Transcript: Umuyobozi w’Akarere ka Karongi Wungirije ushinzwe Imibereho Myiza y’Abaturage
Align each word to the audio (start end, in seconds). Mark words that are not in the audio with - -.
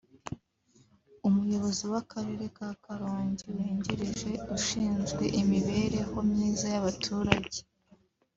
Umuyobozi 1.27 1.83
w’Akarere 1.91 2.45
ka 2.57 2.69
Karongi 2.83 3.45
Wungirije 3.55 4.31
ushinzwe 4.55 5.23
Imibereho 5.41 6.17
Myiza 6.29 6.65
y’Abaturage 6.73 7.59